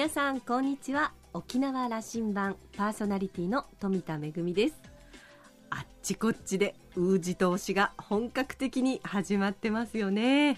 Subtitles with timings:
[0.00, 1.12] 皆さんこんにちは。
[1.34, 4.80] 沖縄羅針盤パーソナリティの富田恵です。
[5.68, 10.56] あっちこっちでウー投資が本格的に始まってますよね。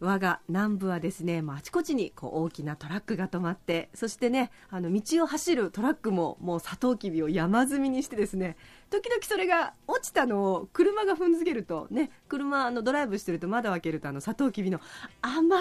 [0.00, 8.58] 我が南部はですね、まあ、あちこちにこう大きなトラックが止まってそしてねあの道を走るトラックももうサトウキビを山積みにしてですね
[8.92, 14.80] 時々それが落ちたのを車が踏んづけるとね車のドライブしてると窓開けるとあのサトウキビの
[15.22, 15.56] 甘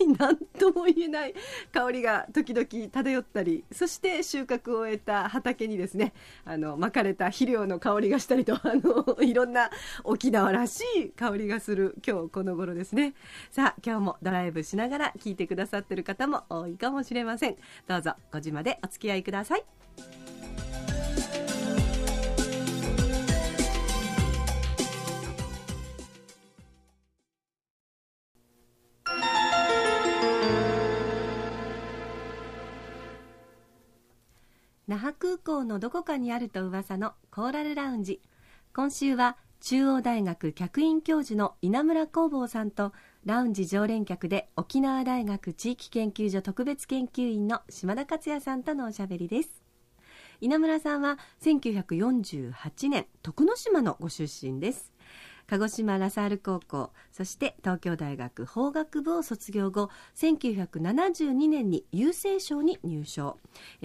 [0.00, 1.34] い何とも言えない
[1.72, 6.12] 香りが時々漂ったりそして収穫を終えた畑にですね
[6.44, 9.70] あの巻かれた肥料の香りがしたりと あのいろんな
[10.04, 13.14] 沖縄らしい香りがする今日この頃ですね。
[13.50, 17.56] さあ今日もドライブしながら聞いてくださってる方も多いかもしれません。
[17.88, 20.37] どうぞ5時までお付き合いください。
[34.88, 38.22] 那覇空港のどこかにあると噂のコーラルラウンジ。
[38.74, 42.94] 今週は中央大学客員教授の稲村工房さんと
[43.26, 49.62] ラウンジ常連客で沖縄大学地域研究所特別研究員の島田克也さんとのおしゃべりです。
[50.40, 54.90] 稲村さんは1948年徳之島のご出身です。
[55.50, 63.38] 鹿児島ラサール高校そして東京大学法学部を卒業後1972年に郵政省に入省。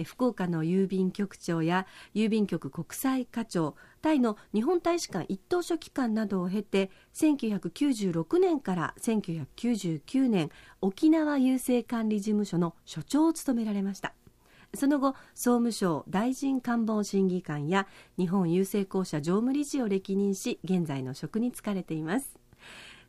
[0.04, 10.50] 福岡の郵便局長や郵便局国際課長タイの日本大使館一等書記官などを経て1996年から1999年
[10.82, 14.12] 沖縄郵政管理事務所の所長を務められました。
[14.76, 17.86] その後総務省大臣官房審議官や
[18.18, 22.38] 日本郵政公社常務理事を歴任し現在の職に就かれています。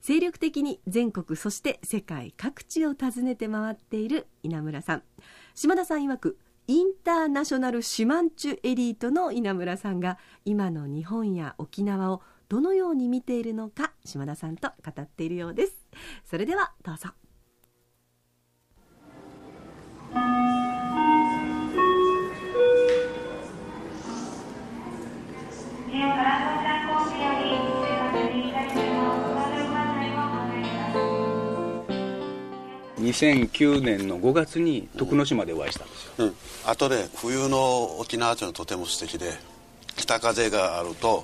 [0.01, 5.03] 精力的に全国そして世界各地を訪ねて回っている稲村さん。
[5.55, 15.73] 島田さん曰くインターナショナルシマンチュエリートの稲村さんが今の日本や沖縄をどのように見ているのか島田さんと語っているようです。
[16.23, 17.24] それではどうぞ。
[33.05, 36.35] 2009年の5月に徳之島でお会いしたんですよ、うん、
[36.65, 39.31] あとで冬の沖縄というのはとても素敵で
[39.95, 41.23] 北風があると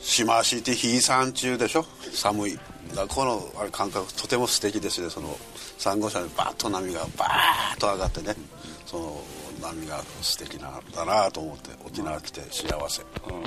[0.00, 1.84] 島足って日山中でしょ？
[2.12, 2.58] 寒い。
[2.94, 5.10] だこのあれ感覚とても素敵ですね。
[5.10, 5.36] その
[5.78, 8.34] サンゴ礁にバッと波がバーッと上がってね。
[8.86, 9.22] その
[9.60, 13.02] 波が素敵なんだなと思って沖縄来て幸せ、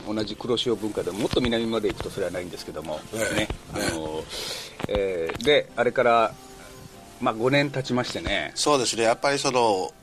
[0.07, 4.23] うん、同じ黒潮文化でもっと南まで行くとそれはないんですけども、えー、ね、えー、あの
[4.87, 6.33] えー、であれから
[7.23, 8.51] まあ5年経ちましてね。
[8.53, 9.03] そうですね。
[9.03, 9.93] やっぱりその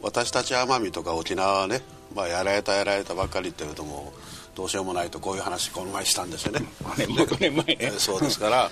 [0.00, 1.82] 私たち奄美とか沖縄はね、
[2.14, 6.60] まあ、やられたやられたばっかりっていうともうどうしようもないとこういう話この前したんですよね。
[6.84, 7.98] 5年前 ,5 年前ね。
[7.98, 8.70] そうですから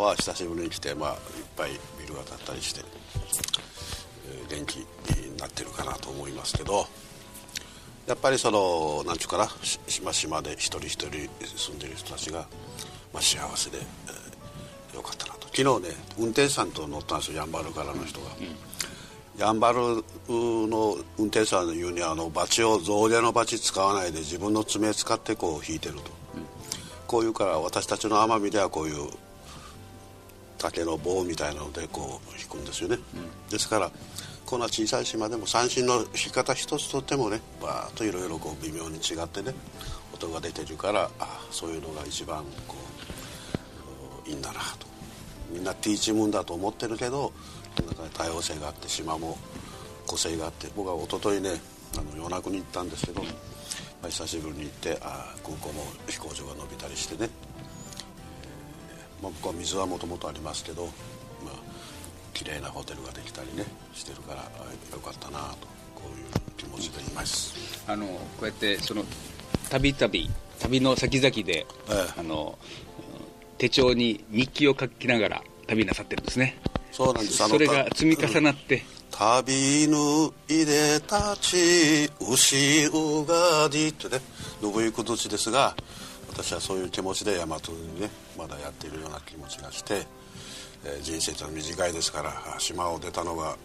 [0.00, 1.16] は久しぶりに来て、まあ、いっ
[1.56, 2.82] ぱいビルが建ったりして、
[4.28, 6.86] えー、元気になってるかなと思いますけど
[8.06, 9.48] やっぱりその何ちゅうかな
[9.88, 11.10] 島々で一人一人
[11.56, 12.46] 住んでる人たちが、
[13.12, 19.78] まあ、幸せで、えー、よかったな昨日ね運転手さんと乗ったんですよやんばるからの人が、うん、やんばる
[20.28, 26.06] の運転手さんの言うにあのバチを象牙のバチ使わないで自分の爪使ってこう引いてると、うん、
[27.06, 29.10] こういうから私たちの奄美ではこういう
[30.58, 33.90] 竹の棒みたいなのでこう引くんですよね、うん、ですから
[34.46, 39.54] こんな小さい島でも三振の引き方一つとってもねバーッといろいろ微妙に違ってね
[40.12, 42.76] 音が出てるからあそういうのが一番こ
[44.26, 44.86] ういいんだなと
[45.50, 47.32] みんなティーチムーンだと思ってるけど
[47.76, 49.38] 中に多様性があって島も
[50.06, 51.50] 個性があって僕は一昨日ね
[51.98, 53.28] あの与那国に行ったんですけど、ま
[54.04, 57.30] あ、久しぶりに行ってあ空港も飛行場が伸びたりしてね、
[58.90, 61.80] えーまあ、僕は水はもともとありますけど、まあ
[62.32, 64.42] 綺麗なホテルができたりねしてるから
[64.92, 66.26] よかったなとこういう
[66.56, 67.54] 気持ちでいます。
[67.86, 69.04] あのこうやってその
[69.68, 70.30] 旅旅
[70.60, 72.58] 旅の先々で、ええ、あの
[73.60, 76.56] 手帳に日記を書きながら旅なさってるんですね。
[76.90, 77.46] そうなんです。
[77.46, 79.96] それが積み重なって、うん、旅ぬ
[80.48, 84.22] いでたち牛うがりってね
[84.62, 85.76] 信行土地ですが
[86.30, 88.08] 私はそういう気持ちで大和にね
[88.38, 90.06] まだやっているような気持ちがして、
[90.86, 93.56] えー、人生というのは短いですから島を出たのが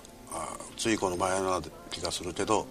[0.75, 2.67] ついこの前の気がするけど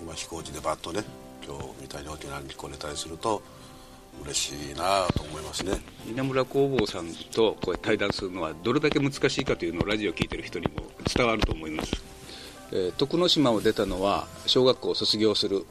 [0.00, 1.04] 今飛行機でバッとね
[1.46, 3.42] 今日みたいに沖縄に来れたりすると
[4.24, 5.80] 嬉しいなと思いますね。
[6.08, 11.92] 稲村工房さんとこう対談するのはどれだけ難しいかというのをラジオを聞いてる人にも伝わると思います。
[12.72, 15.66] えー、徳之島を出たのは小学校を卒業する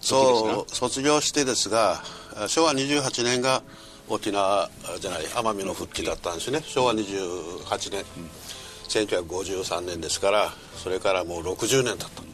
[0.00, 2.02] そう卒業してですが
[2.48, 3.62] 昭和28年が
[4.08, 6.60] 沖縄じゃない奄美の復帰だったんですね。
[6.64, 8.28] 昭和28年、うん、
[8.88, 12.29] 1953年ですからそれからもう60年経った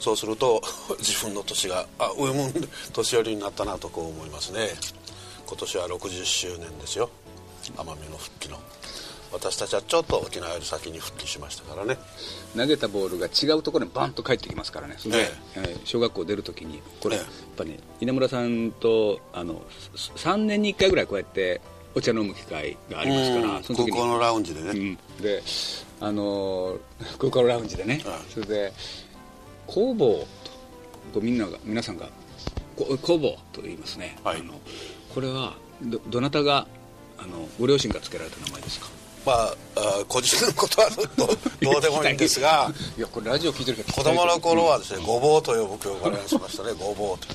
[0.00, 0.62] そうすると
[0.98, 2.50] 自分の年があ上も
[2.92, 4.70] 年寄りになったなとこう思いますね。
[5.46, 7.10] 今年は60周年ですよ。
[7.76, 8.58] 奄美の復帰の。
[9.32, 11.98] 私たちはちょっと沖縄より先に復帰しましたからね。
[12.56, 14.94] 投げたボールが違うところにバンと帰ってきますからね。
[14.98, 19.62] それで、ええ小学校出るときにこれ、え、やっぱね稲村さんとあの
[19.94, 21.60] 3年に1回ぐらいこうやって
[21.94, 23.90] お茶飲む機会がありますからその時に。
[23.92, 25.42] 高校のラウンジでね、うん、で
[26.00, 26.78] あの
[27.18, 28.02] 高校のラウンジでね、
[28.32, 28.72] それで
[29.66, 30.26] 工房
[31.12, 32.08] とみんなが皆さんが
[32.76, 34.52] 工房と言いますね、はい、あの
[35.14, 36.66] これはどどなたが
[37.18, 38.88] あのご両親が付けられた名前ですか？
[39.26, 47.26] まあ、あ個人のことはどどうでもいいんですがいやこれラジオ聞いてる子供の頃はですね、ごぼうと呼ぶ教科練しましたねごぼうと。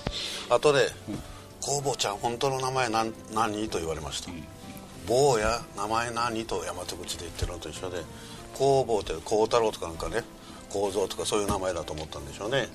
[0.56, 0.88] あとで
[1.60, 4.44] 「工房ちゃん本当の名前何何?」と言われました「うん、
[5.06, 8.04] 坊や名前何?」と大和口で言ってるのと一緒で
[8.58, 10.24] 「工房」って孝太郎とかなんかね
[10.72, 12.68] 構造とかそういう名前だと思ったんでしょうね。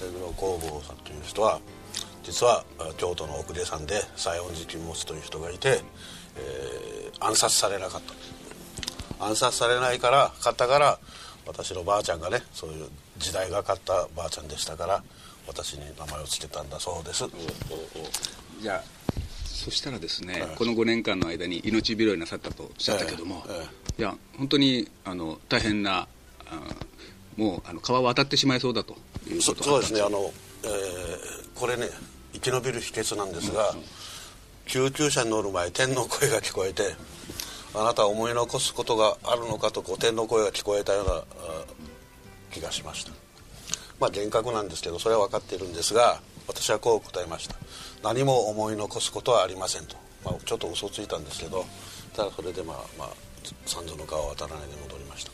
[0.00, 1.60] だけど工房さんという人は
[2.22, 2.64] 実は
[2.96, 5.80] 京都の奥出さんで西園寺金持という人がいて、
[6.36, 8.14] えー、暗殺されなかった。
[9.24, 10.98] 暗殺されないから勝ったから
[11.46, 12.88] 私のばあちゃんがねそういう
[13.18, 15.02] 時代がかったばあちゃんでしたから
[15.46, 17.24] 私に名前を付けたんだそうです。
[18.60, 18.82] じゃあ
[19.44, 23.66] そしたらですね、この5年間の間に命拾いなさったとおっしゃったけども、え
[23.98, 26.06] え、いや本当にあの大変な
[27.36, 28.96] もうあの川渡ってしまいそうだと
[29.28, 30.00] いうことそうですね。
[30.00, 30.32] あの、
[30.62, 30.70] えー、
[31.54, 31.88] これね
[32.32, 33.78] 生き延びる秘訣なんですが、うん。
[33.78, 33.84] うん、
[34.66, 36.94] 救急車に乗る前天の声が聞こえて
[37.74, 41.22] あなたは思い残すことがあるのかとこう天の声が聞こえたような
[42.52, 43.12] 気がしました。
[44.00, 47.56] まあ厳格なんですけどそれは分かっているんですが私はこう答えました。
[48.02, 51.64] 何も思い残すことはありませんと、まあ、ちょっと嘘ついたんですけど
[52.14, 53.08] ただそれでまあまあ
[53.64, 55.30] 三途の川を渡らないで戻りました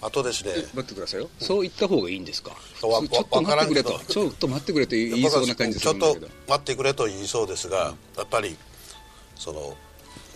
[0.00, 0.32] あとで。
[0.32, 2.52] すね待ってくださいよ、そう言った方がいいんですか？
[2.80, 4.00] ちょっと待ってくれと。
[4.06, 6.16] ちょっと待ってくれと言いそうな感じちょっと
[6.48, 8.56] 待ってくれと言いそうですが、やっぱり
[9.34, 9.76] その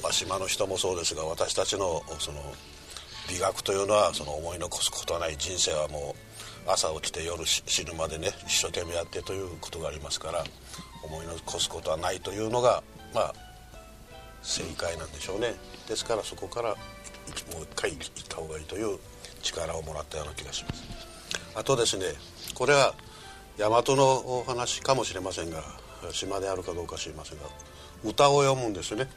[0.02, 2.40] まあ、島の人もそうですが私たちのその
[3.30, 6.16] 美学というのはその思い残すことはない人生はも
[6.66, 10.42] う朝起きて夜死ぬまでね一生懸命やってということがありますから
[11.04, 12.82] 思い残すことはないというのが
[13.14, 13.34] まあ
[14.42, 15.54] 正解なんでしょうね。
[15.88, 16.74] ですからそこからも
[17.60, 18.98] う一回行った方がいいという
[19.42, 20.82] 力をもらったような気がします。
[21.54, 22.06] あとですね
[22.54, 22.94] これは
[23.58, 25.62] 大和のお話かもしれませんが
[26.12, 27.44] 島であるかどうか知りませんが
[28.04, 29.08] 歌を読むんですね。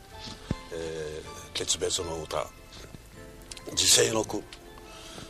[0.74, 2.46] えー、決別の歌。
[3.74, 4.44] 時世の句。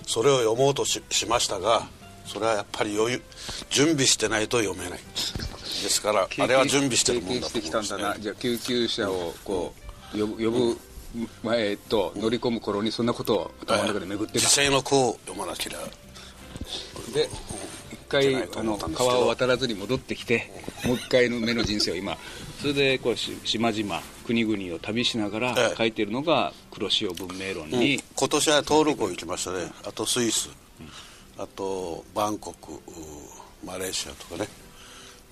[0.08, 1.88] それを読もうとしましたが
[2.26, 3.22] それはやっぱり余裕
[3.70, 5.00] 準備してないと読めない。
[5.00, 9.74] ですからあれは準備してるもんだと思うんです、ね、じゃあ救急車をこ
[10.14, 10.78] う呼ぶ
[11.44, 15.82] 前と乗り込む頃にそんなことを頭の中で巡ってた、時世の句を読まなければ
[17.14, 17.30] で
[17.92, 20.52] 一回あの川を渡らずに戻ってきて
[20.86, 22.18] もう一回の目の人生を今。
[22.62, 29.72] それでこう島々国々を旅しながら書いてるのが黒潮文明論に、うん、今年はトルコ行きましたね。
[29.86, 30.84] あとスイス、う
[31.40, 32.72] ん、あとバンコク
[33.64, 34.48] マレーシアとかね。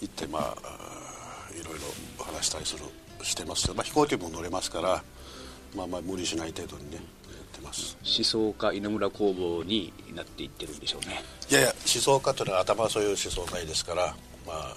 [0.01, 0.53] 行ってまあ
[1.59, 2.83] いろいろ話したりする
[3.23, 5.03] してますけど、まあ、飛行機も乗れますから
[5.75, 6.99] まあまあ無理しない程度にね
[7.63, 7.71] 思
[8.23, 11.23] 想家稲村工房になっていってるんでしょうね。
[11.49, 14.15] いやいや思想家というのは頭はそういう思想ないですから
[14.45, 14.75] まあ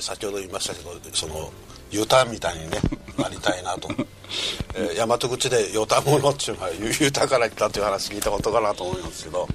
[0.00, 1.52] 先ほど言いましたけどその
[1.90, 2.78] ユタみたいにね
[3.18, 3.88] なりたいなと、
[4.74, 9.48] えー、大和口で「ヨタもの」っていうのはユタから来たっていう話聞いたことかなと思いますけど。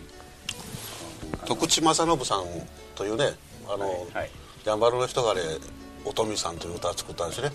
[1.47, 2.45] 徳地正信さん
[2.93, 3.33] というね
[3.69, 4.31] あの、はいはい、
[4.65, 5.41] やんばるの人がね
[6.03, 7.51] 「おとみさん」という歌を作ったんですね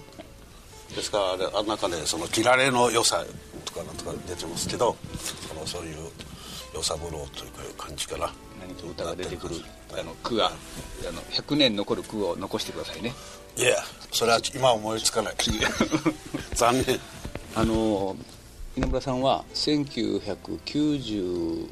[0.95, 3.25] ですからあれあの中でその「切られの良さ」
[3.65, 4.97] とかなんとか出てますけど
[5.49, 5.97] そのそういう
[6.75, 8.33] 良さぶろうという感じかな。
[8.61, 9.57] 何か歌が出てくる
[9.93, 10.51] あの句があ
[11.13, 13.13] の100年残る句を残してくださいね。
[13.57, 13.77] いや
[14.13, 15.35] それは今思いつかない。
[16.55, 17.01] 残念。
[17.55, 18.17] あの
[18.77, 21.69] 稲村さんは1996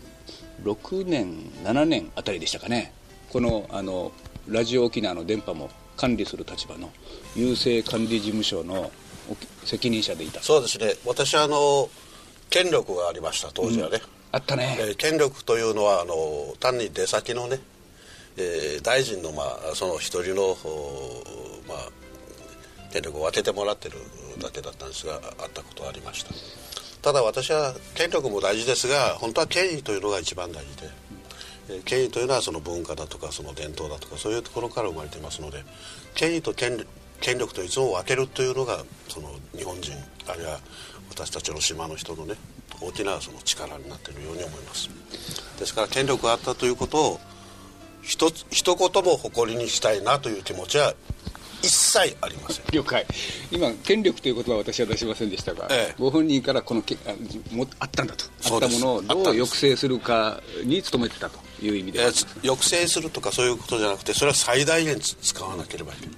[1.07, 2.93] 年7年あたりでしたかね。
[3.31, 4.12] このあの
[4.49, 6.91] ラジオ沖縄の電波も管理する立場の
[7.37, 8.91] 郵政管理事務所の
[9.65, 10.43] 責任者でいた。
[10.43, 10.95] そうですね。
[11.07, 11.89] 私はあの
[12.51, 14.11] 権力がありました当時はね、うん。
[14.33, 16.15] あったね、えー、権力というのはあの
[16.59, 17.61] 単に出先のね、
[18.37, 20.57] えー、大臣の、まあ、その一人の、
[21.69, 21.89] まあ、
[22.93, 23.97] 権力を分けてもらってる
[24.41, 26.33] だけだったんですがあったことはありました。
[27.03, 30.91] ただ私は権力も大事ですが本当は権威というのが一番大事で、
[31.71, 35.65] えー、権威というのはその文化だとかその伝統だとかそういうところから生まれていますので
[36.15, 36.85] 権威と権
[37.21, 39.93] 権力といつも分けるというのがその日本人
[40.29, 40.59] あるいは
[41.11, 42.35] 私たちの島の人のね
[42.81, 44.89] 大きなその力になっているように思います。
[45.59, 47.21] ですから権力があったということを
[48.03, 50.95] 一一言も誇りにしたいなという気持ちは
[51.62, 52.65] 一切ありません。
[52.73, 53.07] 了解。
[53.50, 57.12] 今権力という言葉は私は出しませんでしたが、ええ、ご本人からこのけあ
[57.55, 58.25] もあったんだと。
[58.45, 62.11] あったものをどう抑制するかに努めてたという意味で、え
[62.43, 66.17] 抑制するとかそういうことじゃなくてそれは最大限使わなければいけない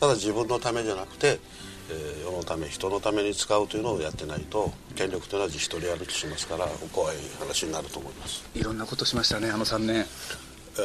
[0.00, 1.38] ただ自分のためじゃなくて、
[1.90, 8.44] えー、世のため人のために使うというのをやってないと権力というのは自主取り歩きしますから怖い話になると思います。
[8.54, 10.06] いろんなことしましたねあの3年。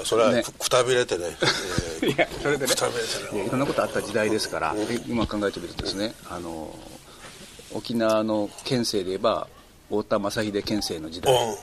[0.06, 1.36] それはくたびれてね、
[2.04, 2.74] えー、いやそれでね。
[3.34, 6.78] いやいろんなことあった時代ですから、うん、今考えてみるとですねあの
[7.74, 9.48] 沖縄の県政で言えば
[9.90, 11.56] 太田正秀県政の時代、うん。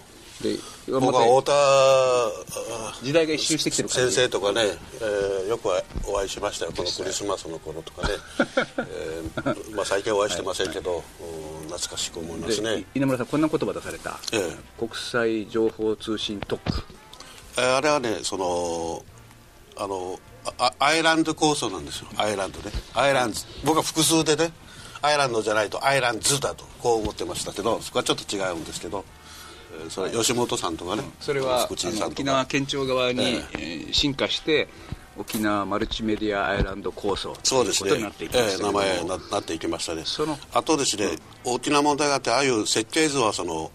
[0.42, 4.60] で僕は太田時代が一周してきてる先生とかね、
[5.00, 5.68] えー、よく
[6.08, 6.72] お会いしましたよ。
[6.76, 8.14] このクリスマスの頃とかね、
[8.78, 11.02] えーまあ、最近お会いしてませんけど、はい、
[11.64, 12.84] 懐かしく思いますね。
[12.94, 16.84] 稲村さんこんな言葉出された、えー、国際情報通信特区。
[17.56, 19.04] あれはねその
[19.76, 20.20] あの
[20.78, 22.06] アイランド構想なんですよ。
[22.16, 22.70] アイランドね。
[22.94, 24.52] アイランド僕は複数でね
[25.02, 29.04] アイランドじゃないとアイランズだとこう思ってましたけどそこはちょっと違うんですけど
[29.88, 34.68] それ吉本さんとかね、それは沖縄県庁側に、えー、進化して
[35.18, 40.02] 沖縄マルチメディアアイランド構想ということになっていきました、ね、えー、名前ななっていきましたね。
[40.04, 41.06] そのあとですね、
[41.44, 43.70] うん、大きな問題があってああいう設計図はその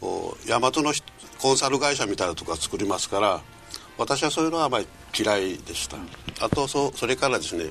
[0.00, 0.92] 大和の
[1.38, 3.40] コンサル会社みたいなところ作りますから
[3.98, 4.86] 私はそういうのはあまり
[5.18, 6.08] 嫌いでした、うん、
[6.40, 7.66] あとそそれからですね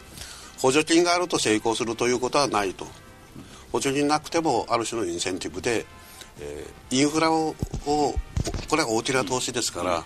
[0.59, 2.86] 補助金があると成功するということはないと。
[3.71, 5.86] 補助金なくてもある種のインセンティブで、
[6.41, 7.55] えー、インフラを
[7.86, 8.15] こ
[8.75, 10.03] れは大きな投資ですから、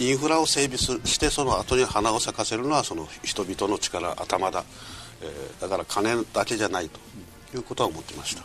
[0.00, 4.64] うん、インフラを整備してその後に花を咲かせるのはその人々の力頭だ、
[5.22, 6.98] えー、だから金だけじゃないと
[7.56, 8.42] いうことは思っていました。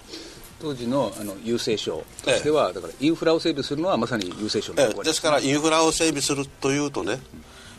[0.62, 7.20] 当時のあの郵政省としては、ええ、だからインフラを整備するのはまさに郵政省の、ええ、ですからインフラを整備するというとね、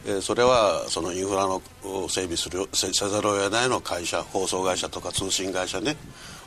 [0.06, 1.62] えそれはそのインフラの
[2.08, 5.96] 整備するせざるを得ないの会社放送会社とか通信会社ね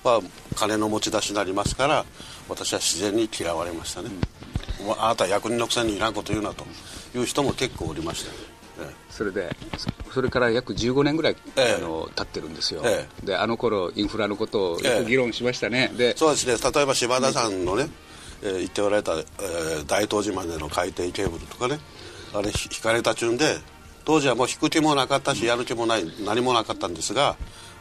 [0.07, 0.21] は
[0.55, 2.05] 金の持ち出しになりますから
[2.49, 4.09] 私は自然に嫌われましたね、
[4.81, 6.65] うん、あなた役人のくせにいらんこと言うなと
[7.15, 8.31] いう人も結構おりました、
[8.83, 9.55] ええ、それで
[10.11, 16.71] それから約15年ぐらい、ええ、あの経ってるんですよ、ええ、であの頃インフラのことをよく議論しましたね、でそうですね。
[16.73, 17.89] 例えば柴田さんのね、
[18.41, 21.79] えー、言っておられた、えー、大東島での海底ケーブルとかね
[22.33, 23.57] あれ引かれた順で
[24.05, 27.35] 当時はもう引く気もなかったしやる気もない何もなかったんですが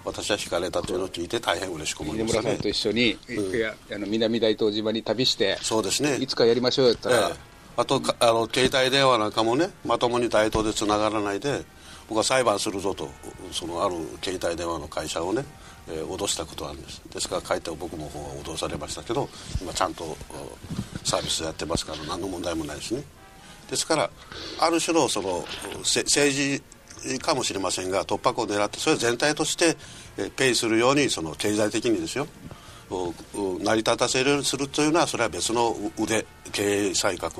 [0.07, 6.17] 私は引かれたというのを聞いて大変嬉しく思います、ね、村さんと一緒に、うん、あの南大東島に旅してそうですね。
[6.17, 7.35] いつかやりましょうよったら、ええ、
[7.77, 11.65] あとあの携帯電話なんかもねまともに大東でつながらないで
[12.09, 13.11] 僕は裁判するぞと
[13.51, 15.45] そのある携帯電話の会社をね、
[15.89, 17.03] えー、脅したことがあるんです。
[17.13, 19.29] ですから帰って僕の方は脅されましたけど
[19.61, 20.17] 今ちゃんと
[21.03, 23.03] サービスやってますから何の問題もないですね。
[23.69, 24.09] ですから
[24.61, 25.45] ある種のその
[25.79, 26.63] 政治
[27.21, 29.77] かもしれませんが突破口を狙ってそれ全体として
[30.37, 32.27] ペイするようにその経済的にですよ
[32.89, 37.33] 成り立たせるようにするというのはそれは別の腕経営改革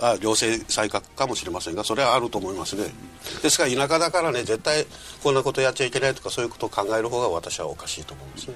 [0.00, 2.84] あ行政改革かもしれませんがそれはあると思いますね。
[3.42, 4.86] ですから田舎だからね絶対
[5.22, 8.54] こんなことやっちゃいけないとかそういうことを考える方が私はおかしいと思うんですね、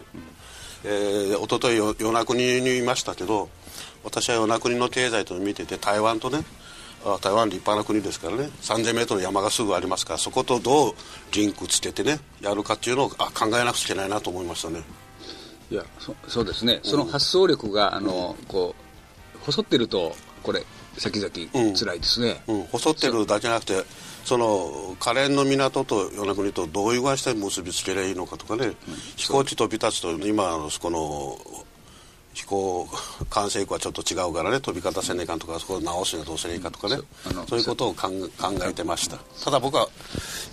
[0.84, 3.48] えー、一昨日与那国にいましたけど
[4.04, 6.44] 私は与那国の経済と見てて台湾とね
[7.20, 8.50] 台湾立派な国ですからね。
[8.60, 10.94] 3000m の山がすぐありますからそことどう
[11.32, 14.82] リンクつけてねやるかっていうのをあ考えなくちゃいけないなと思いましたね。
[15.70, 18.74] いやそそうですね、その発想力があの、うん、こ
[19.36, 20.64] う細ってるとこれ
[20.98, 21.30] 先々
[21.76, 23.84] 辛いですね、うん、うん、細ってるだけじゃなくて
[24.24, 28.74] その可憐の港と与那国とどういう具合して結びつければいいのかとかね、うん、
[29.16, 31.38] 飛行機飛び立つと今のこの
[32.32, 32.88] 飛行
[33.28, 37.02] 管制区はちょっと違うからね飛び方せねえかんとかそこを直すにはどうすればいいかとかね
[37.48, 38.08] そういうことを考
[38.62, 39.18] えてました。
[39.44, 39.88] ただ僕は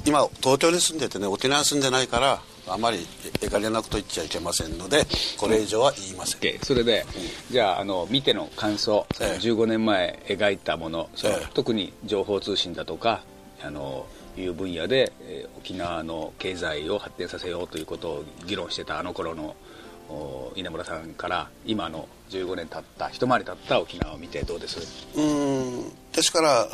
[0.06, 3.06] 今東京に住んでてね沖縄に住んでないからあまり
[3.42, 5.06] えかれなこと言っちゃいけませんので
[5.38, 7.06] これ以上は言いません、うん、それで、
[7.50, 13.24] うん、じゃああの見ての感想その15年前描いたもの、ええ、特に情報通信だとか
[13.64, 14.06] あの
[14.38, 19.56] いう分野で、えー、沖縄の経済を発展させようということを議論してたあの頃の
[20.56, 24.80] 稲村さんから今の15年経った一回り経った沖縄を見てどうです？
[25.16, 26.68] うんですから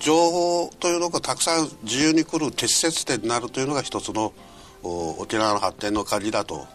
[0.00, 4.32] 情報というのがたくさん自由に来る適切点になるというのが一つの
[4.82, 6.66] 沖縄の発展の鍵だと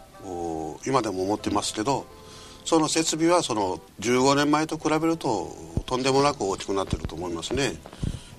[0.86, 2.06] 今でも思ってますけど
[2.64, 5.48] その設備はその15年前と比べると
[5.86, 7.74] とんでもなく大きくなってると思いますね、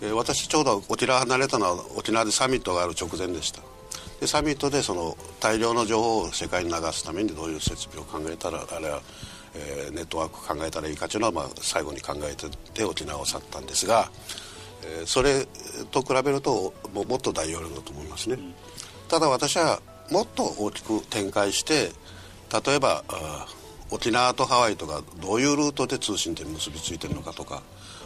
[0.01, 3.61] えー、私ちょうど沖縄離れたのは沖縄でサミットがある直前でした。
[4.19, 9.01] でサミットでその大量の情報を世界に流すためにどういう設備を考えたらあれは、
[9.55, 14.11] えー、ネットワーク考えたらいいかというのは、まあ、最後に考えてて沖縄を去ったんですが、
[14.83, 15.45] えー、それ
[15.91, 18.37] と比べるとももっと大容量だと思いますね、
[19.07, 21.91] ただ私はもっと大きく展開して
[22.65, 23.03] 例えば
[23.91, 27.61] 沖縄とハワイとかどういうルートで通信で結びついてるのかとか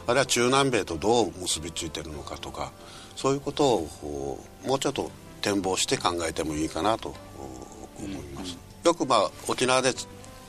[0.06, 2.72] あるいは中南米とどう結びついてるのかとか
[3.16, 5.10] そういうことをもうちょっと
[5.44, 7.14] 展望して考えてもいいかなと。
[8.04, 9.94] 思います、うん、よくまあ沖縄で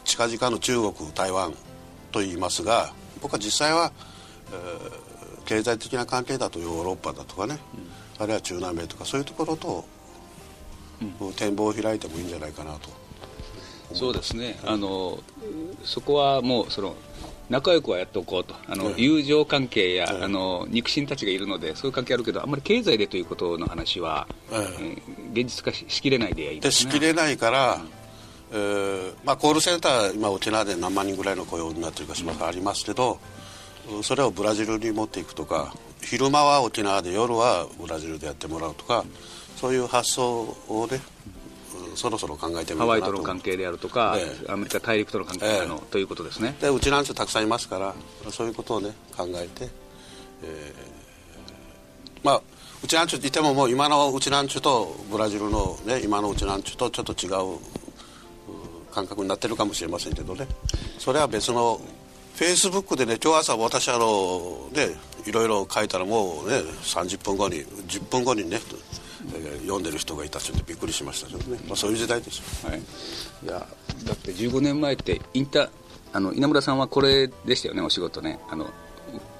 [0.04, 1.54] 近々の中国台湾
[2.12, 3.92] と言いますが僕は実際は、
[4.50, 7.58] えー、経済的な関係だとヨーロッパだとかね、
[8.18, 9.84] うん、あるいは中南米とかそういうところと、
[11.20, 12.90] うん、展望を開いてもいいんじゃないかなと。
[13.92, 15.22] そうですね、あの
[15.84, 16.96] そこはもうその
[17.50, 18.54] 仲良くはやっておこうと。
[18.66, 24.98] あの、友情関係や、あの肉親たちがいるのでそういう関係あるけどあんまり経済でということの話は、えー、
[25.32, 27.88] 現実化ししきれないでいいでしきれないから、うん、
[28.52, 33.18] えー、まあ、コールセンター今沖縄で何万人ぐらいの雇用になってるかしかありますけど、
[33.90, 39.04] うん、それをブラジルに持っていくとか昼間は沖縄で夜はブラジルでやってもらうとか、
[39.56, 41.00] そういう発想をね
[41.96, 46.56] そろそろ考えてみハワイとの関係であるとか、ええ、アメリカ大陸との関係の、え、ということですね。
[46.60, 47.94] でうちなんてたくさんいますから
[48.30, 49.68] そういうことをね考えて、
[50.42, 52.42] えー、まあ
[52.82, 57.58] うちなんちゅいてももう今のうちなんちゅとブラジルのね今のうちなんちゅとちょっと違う
[58.92, 60.46] 感覚になってるかもしれませんけどね。
[60.98, 61.80] それは別の
[62.34, 64.88] フェイスブックでね今日朝私あのね
[65.24, 68.58] いろいろ書いたらもうね30分後に10分後にね
[69.62, 72.82] 読んでる人がいたってびっくりしましたけどね、まあ、そういう時代ですよ、はい、い
[73.46, 73.66] や。
[74.04, 75.70] だって15年前ってインタ
[76.12, 78.38] あの稲村さんはこれでしたよねお仕事ね。
[78.48, 78.70] あの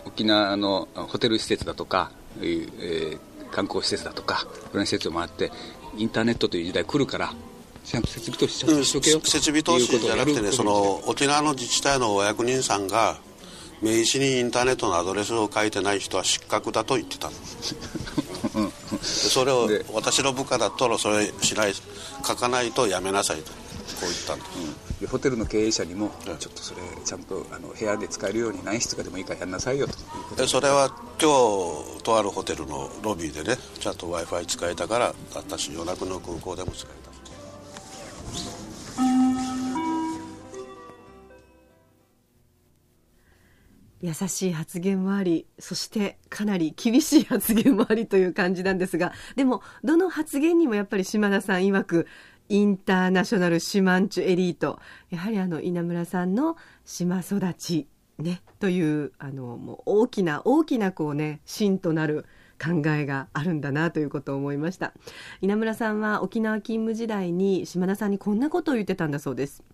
[0.05, 3.19] 沖縄のホテル施設だとか、えー、
[3.51, 5.51] 観光施設だとかいろんな施設を回って
[5.97, 7.33] インターネットという時代来るから
[7.85, 13.19] 設備投資しとけよ、うん、設備投資じゃなくてねその沖縄の自治体のお役人さんが
[13.83, 17.35] 名刺にインターネットのアドレスを書いてない人は失格だと言ってたの
[19.05, 23.65] それを私の部下だったらそれしない書かないとやめなさいと。
[24.01, 30.37] こう言ったんです、うん、でホテルの経営者にも、ちょっとそれちゃんとあの部屋で使えるように何室かでもいいからやんなさいよと。
[30.37, 30.89] でそれは
[31.21, 37.14] 今日とあるホテルのロビーでねちゃんと w i f i 使えたから私夜中の空港でも使えた
[44.05, 52.07] 優しい発言もありそしてかなり厳しい発言もありという感じなんですがでもどの発言にもやっぱり島田さん曰く
[52.51, 57.89] インターナショナルシマンチュエリートやはりあの稲村さんの島育ち
[58.19, 62.27] ねというあのもう大きな大きなこうね芯となる
[62.63, 64.93] 考えがあるんだなということを思いました。
[65.41, 69.65] 稲村さんは沖縄勤務時代に島田さんにこんなことを言ってたんだそうです。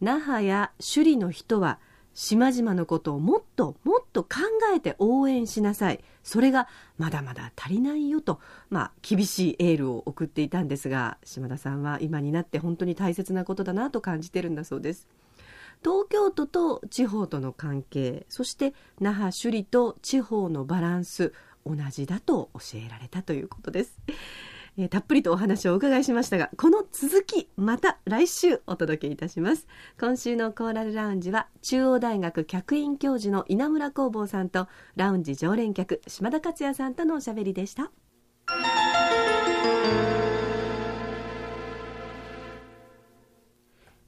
[0.00, 1.78] 那覇や首里の人は
[2.14, 4.40] 島々のことをもっともっと考
[4.74, 6.00] えて応援しなさい。
[6.22, 15.08] それがまだまだ足りないよと、まあ、厳しいエールを送っていたんですが島田さんは今になって本当に大切なことだなと感じてるんだそうです。
[15.82, 21.32] 東京都と地方との関係そして那覇首里と地方のバランス
[21.66, 23.98] 同じだと教えられたということです。
[24.78, 29.66] えー、たっぷりとお話をお伺いしましたがこの続きまた来週お届けいたします。
[30.00, 37.90] 今週のコーラルラウンジは中央大学客員教授の稲村工房さんとラウンジ常連客島田克也さんとのおしゃべりでした。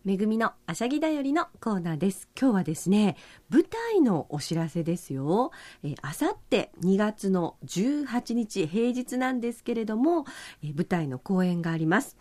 [0.05, 2.29] めぐみのあしゃぎだよりのコーナーです。
[2.39, 3.17] 今日はですね、
[3.49, 5.51] 舞台のお知らせですよ。
[5.83, 10.27] えあさって2月の18日平日なんですけれども、
[10.63, 12.19] え舞台の公演があります。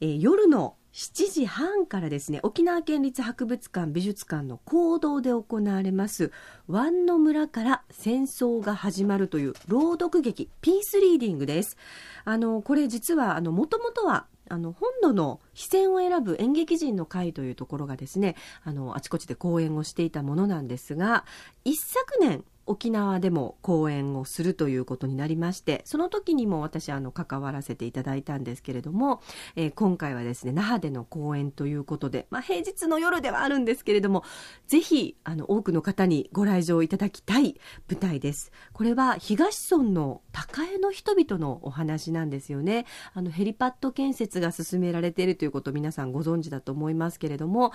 [0.00, 6.30] え夜の7時半からですね、沖縄県立博物館美術館の講堂で行われます、
[6.68, 11.76] 湾の村から戦争が始まるという朗読劇、ピースリーディングです。
[12.24, 21.24] あの、これ実は、あの、もともとはあの本土の非戦を選ぶ演劇人の会というところがですねあのあちこちで講演をしていたものなんですが
[21.64, 29.22] 一昨年沖縄でも講演をするということになりましてその時にも私あの関わらせていただいたんですけれども、
[29.56, 34.22] えー、今回はですね那覇での講演ということで、まあ、平日の夜ではあるんですけれども
[34.66, 37.58] ぜひあの多くの方にご来場いただきたい
[37.90, 38.52] 舞台です。
[38.72, 42.86] これは東村の高江の人々のお話なんですよね。
[43.14, 47.72] あのヘリパッド建設が進められているということを皆さんご存知だと思いますけれども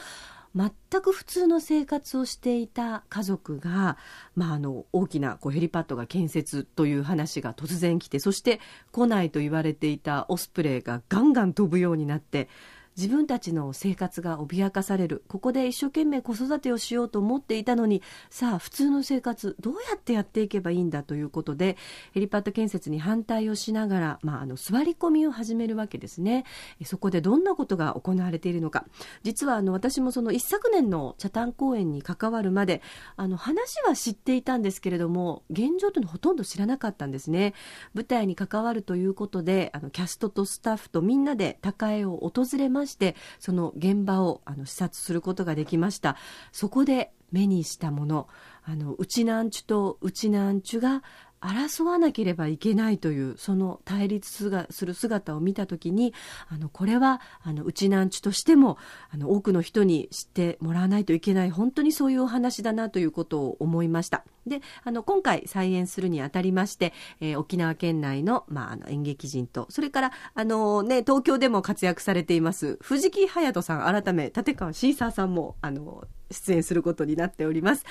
[0.55, 3.97] 全く普通の生活をしていた家族が、
[4.35, 8.59] まあ、あの大きなこうヘリパッドが建設という話が突然来てそして
[8.91, 12.49] 来ないと言われていたオスプレイがガンガン飛ぶようになって
[12.97, 15.23] 自分たちの生活が脅かされる。
[15.27, 21.77] ここで一生懸命子育てをしようと思っていたのにさあ普通の生活どうやってやっていけばいいんだということで
[22.13, 26.45] ヘリパッド建設に反対をしながら、まあ、あの座り込みを始めるわけですね。
[26.85, 28.85] そこでどんなことが行われているのか。
[29.23, 32.81] 実はあの私もその一昨年の茶炭公演に関わるまで
[33.15, 37.53] あの話は知っていたんですけれども現状というのはほとんど知らなかったんですね。
[37.93, 46.17] 舞台に関わるということであのキャストとスタッフとみんなで高江を訪れましてその現場をあの視察することができました。
[46.51, 48.27] そこで目にしたもの
[48.63, 51.03] あのウチナンチュとウチナンチュが
[51.43, 54.31] 争わなければいけないというその対立
[54.69, 56.13] する姿を見た時に
[56.49, 58.77] あのこれはあのうちなんちとしても
[59.11, 64.23] あの多くの人に知ってもらわないといけない本当にそういうお話だなということを思いました。
[64.47, 77.85] であの今回再演するにあたりまして、えー、沖縄県内の,、まあ、あの演劇人とそれからあの、ね、東京でも活躍されています藤木隼人さん改め立川シーサーさんもあの出演することになっております。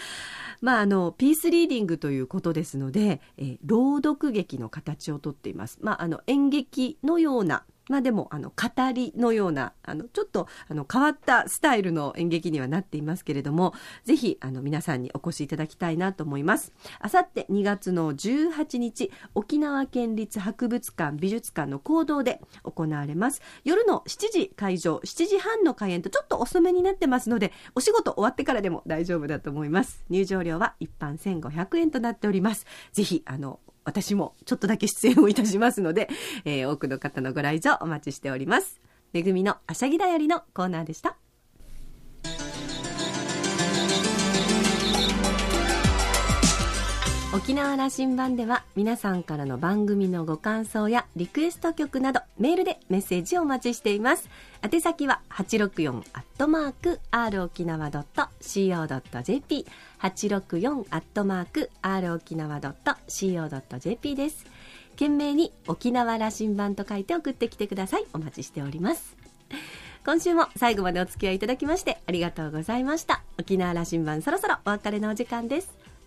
[0.60, 5.78] まあ、あのピースリーディングということですので、えー、朗読劇の形をとっています。
[5.80, 16.72] まあ、あの演劇のようなまあでもあの語りのようなあのちょっとあの変わったスタイルの演劇にはなっていますけれどもぜひあの皆さんにお越しいただきたいなと思います。
[17.00, 23.42] あさって2月の18日沖縄県立博物館美術館の講堂で行われます。
[23.64, 30.04] 夜の7時会場7時半の開演とちょっと遅めになってますのでお仕事終わってからでも大丈夫だと思います。
[30.08, 32.66] 入場料は一般1500円となっております。
[32.92, 36.08] ぜひあの私もちょっとだけ出演をいたしますので、
[36.44, 38.80] えー、多くの方のご来場お待ちしております。
[39.12, 41.16] めぐみのあしゃぎだよりのコーナーでした。
[47.34, 54.28] 沖縄羅針盤では皆さんからの番組のご感想やリクエスト曲などメールでメッセージをお待ちしています。
[54.62, 59.66] 宛先は864アットマーク r 沖縄 .co.jp
[60.00, 64.44] 864アットマーク r 沖縄 .co.jp です。
[64.90, 68.04] 懸命に沖縄羅針盤と書いて送ってきてください。
[68.12, 69.16] お待ちしております。
[70.04, 73.22] 今週も最後までお付き合いいただきましてありがとうございました。
[73.38, 75.81] 沖縄羅針盤そろそろお別れのお時間です。